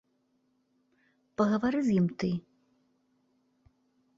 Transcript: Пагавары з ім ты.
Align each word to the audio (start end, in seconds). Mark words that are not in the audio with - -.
Пагавары 1.41 1.79
з 1.91 1.99
ім 1.99 2.07
ты. 2.23 2.31